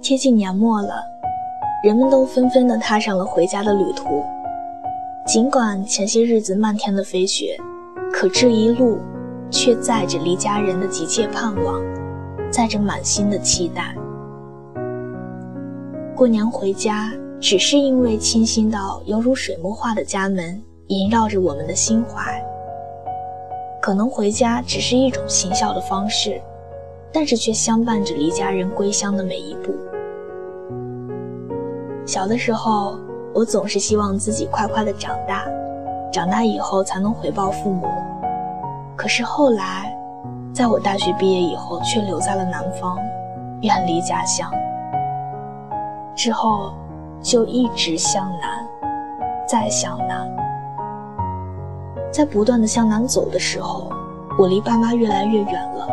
[0.00, 1.04] 接近年末了，
[1.84, 4.24] 人们都纷纷的踏上了回家的旅途。
[5.26, 7.54] 尽管前些日子漫天的飞雪，
[8.10, 8.98] 可这一路
[9.50, 11.82] 却载着离家人的急切盼望，
[12.50, 13.94] 载着满心的期待。
[16.16, 22.42] 过年回家，只是因为清新到犹如水墨画的家门萦绕着我们的心怀。
[23.82, 26.40] 可能回家只是一种行孝的方式，
[27.12, 29.74] 但是却相伴着离家人归乡的每一步。
[32.10, 32.98] 小的时候，
[33.32, 35.44] 我总是希望自己快快的长大，
[36.12, 37.86] 长大以后才能回报父母。
[38.96, 39.96] 可是后来，
[40.52, 42.98] 在我大学毕业以后，却留在了南方，
[43.60, 44.50] 远离家乡。
[46.16, 46.72] 之后，
[47.22, 48.66] 就一直向南，
[49.46, 50.28] 再向南。
[52.12, 53.88] 在不断的向南走的时候，
[54.36, 55.86] 我离爸妈越来越远了。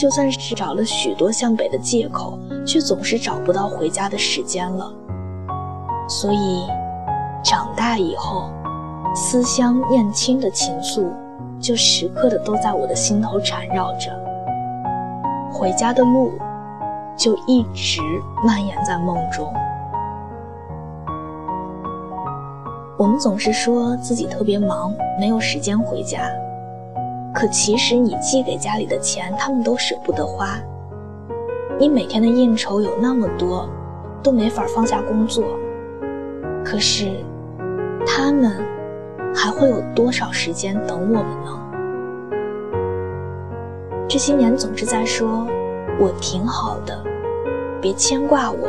[0.00, 4.90] 就算是找了许多向北的借口，却总是找不到回家的时间了。
[6.08, 6.64] 所以，
[7.44, 8.48] 长大以后，
[9.14, 11.04] 思乡念亲的情愫，
[11.60, 14.10] 就时刻的都在我的心头缠绕着。
[15.52, 16.32] 回家的路，
[17.14, 18.00] 就一直
[18.42, 19.52] 蔓延在梦中。
[22.96, 26.22] 我们总是说自己特别忙，没有时间回家。
[27.32, 30.58] 可其实你寄给家里的钱，他们都舍不得花。
[31.78, 33.68] 你每天的应酬有那么多，
[34.22, 35.44] 都没法放下工作。
[36.64, 37.10] 可是，
[38.04, 38.66] 他们
[39.34, 41.56] 还会有多少时间等我们呢？
[44.08, 45.46] 这些年总是在说
[46.00, 47.02] “我挺好的，
[47.80, 48.68] 别牵挂我”，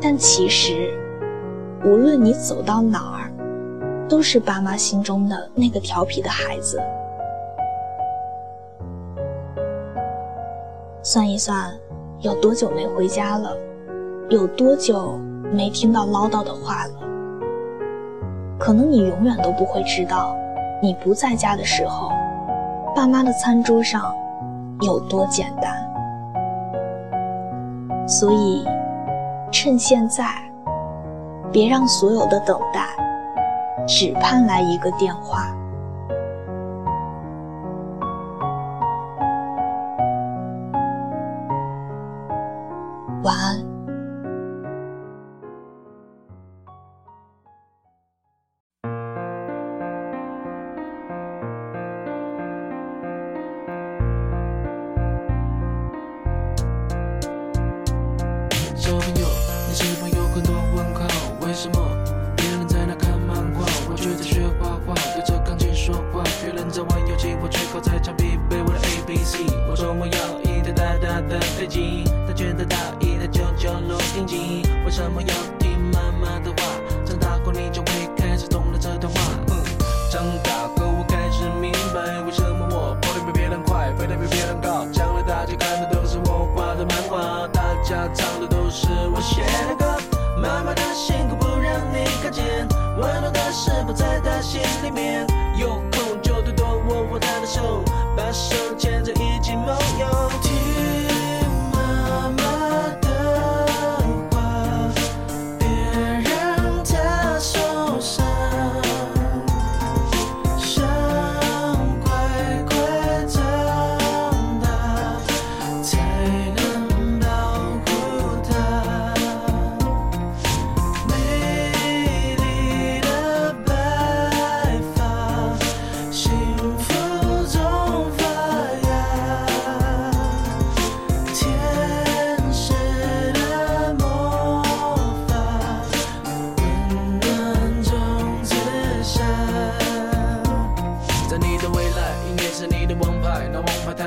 [0.00, 0.92] 但其实……
[1.84, 3.30] 无论你走到哪儿，
[4.08, 6.80] 都是爸妈心中的那个调皮的孩子。
[11.08, 11.72] 算一算，
[12.18, 13.56] 有多久没回家了？
[14.28, 15.16] 有多久
[15.52, 16.94] 没听到唠叨的话了？
[18.58, 20.34] 可能你永远都不会知道，
[20.82, 22.10] 你不在家的时候，
[22.92, 24.12] 爸妈的餐桌上
[24.80, 25.72] 有多简单。
[28.08, 28.66] 所以，
[29.52, 30.24] 趁现在。
[31.52, 32.84] 别让所有的等待，
[33.86, 35.46] 只盼来一个电话。
[75.14, 76.56] 要听妈妈的话
[77.04, 79.20] 长大后你就会开始懂了这段话。
[80.10, 89.84] 长大后我开始明白为什么我跑得比别人快飞得比别人高将来大家看的都是我画的漫画大家唱的都是我写的歌。
[90.40, 92.66] 妈妈的辛苦不让你看见
[92.98, 97.82] 温暖的食谱在她心里面有空就多多握握她的手
[98.16, 99.68] 把手牵着一起梦
[100.00, 100.45] 游。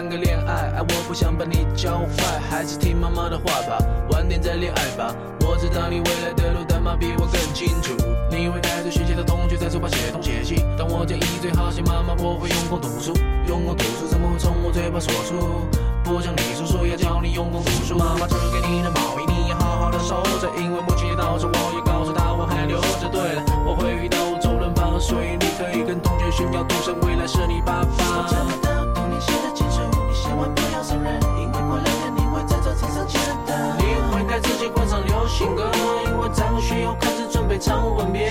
[0.09, 3.77] 个恋爱，哎，我不想把你教坏，还是听妈妈的话吧，
[4.09, 5.13] 晚点再恋爱吧。
[5.41, 7.94] 我知道你未来的路但妈比我更清楚。
[8.31, 13.13] 你会带着学习的同学在书包写东写西，但我建议最好写妈妈，我会用功读书。
[13.47, 15.38] 用功读书怎么会从我嘴巴说出？
[16.03, 17.97] 不像你叔叔要教你用功读书。
[17.97, 23.09] 妈妈织给你的毛衣，你要好好的收着，因为母亲节到时我也告诉她我还留着。
[23.12, 28.69] 对了，我会遇到周润发，所以你可以跟同学炫耀，赌神未来是你爸爸。
[35.39, 35.71] 情歌，
[36.07, 36.30] 因为。
[36.33, 38.30] 张学友开始准备唱吻别。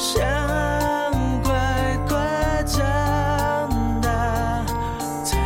[0.00, 0.22] 想
[1.42, 2.78] 快快长
[4.00, 4.64] 大
[5.24, 5.36] 才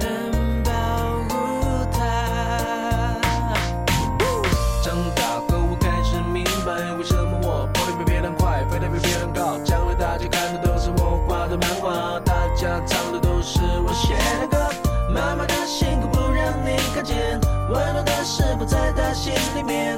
[0.00, 0.72] 能保
[1.28, 3.16] 护她
[4.82, 6.92] 长大后我开始明白？
[6.98, 14.58] 为什么我跑得比别人快飞得比别人高将来大家看的都是我画的漫画大家唱的都是我写的歌
[15.14, 17.40] 妈妈的辛苦不让你看见
[17.70, 19.96] 温暖的食谱在她心里面